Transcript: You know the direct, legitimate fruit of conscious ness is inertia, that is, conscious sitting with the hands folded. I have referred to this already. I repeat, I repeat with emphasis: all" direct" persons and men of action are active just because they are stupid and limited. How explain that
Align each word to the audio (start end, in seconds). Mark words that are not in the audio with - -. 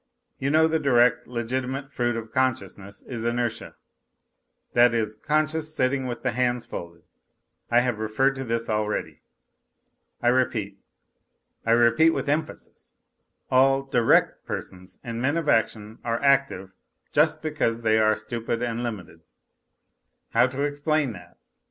You 0.39 0.49
know 0.49 0.67
the 0.67 0.79
direct, 0.79 1.27
legitimate 1.27 1.91
fruit 1.93 2.15
of 2.15 2.31
conscious 2.31 2.75
ness 2.75 3.03
is 3.03 3.23
inertia, 3.23 3.75
that 4.73 4.95
is, 4.95 5.15
conscious 5.15 5.75
sitting 5.75 6.07
with 6.07 6.23
the 6.23 6.31
hands 6.31 6.65
folded. 6.65 7.03
I 7.69 7.81
have 7.81 7.99
referred 7.99 8.35
to 8.37 8.43
this 8.43 8.67
already. 8.67 9.21
I 10.19 10.29
repeat, 10.29 10.79
I 11.67 11.73
repeat 11.73 12.15
with 12.15 12.27
emphasis: 12.29 12.95
all" 13.51 13.83
direct" 13.83 14.43
persons 14.47 14.97
and 15.03 15.21
men 15.21 15.37
of 15.37 15.47
action 15.47 15.99
are 16.03 16.19
active 16.23 16.71
just 17.11 17.43
because 17.43 17.83
they 17.83 17.99
are 17.99 18.15
stupid 18.15 18.63
and 18.63 18.81
limited. 18.81 19.21
How 20.31 20.45
explain 20.47 21.11
that 21.13 21.37